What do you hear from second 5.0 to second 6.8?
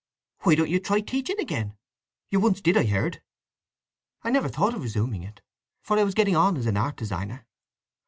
it; for I was getting on as an